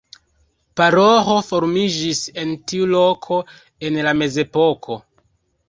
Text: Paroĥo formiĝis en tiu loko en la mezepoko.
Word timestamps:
Paroĥo 0.79 1.35
formiĝis 1.49 2.23
en 2.45 2.55
tiu 2.73 2.89
loko 2.95 3.39
en 3.91 4.03
la 4.09 4.17
mezepoko. 4.25 5.01